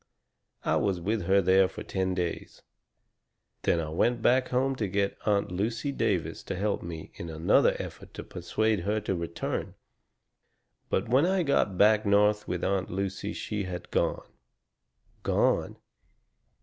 [0.65, 2.63] I was with her there for ten days;
[3.61, 7.75] then I went back home to get Aunt Lucy Davis to help me in another
[7.77, 9.75] effort to persuade her to return.
[10.89, 14.25] But when I got back North with Aunt Lucy she had gone."
[15.21, 15.77] "Gone?"